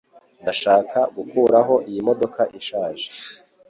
Ndashaka 0.41 0.97
gukuraho 1.15 1.75
iyi 1.89 2.01
modoka 2.07 2.41
ishaje 2.59 3.07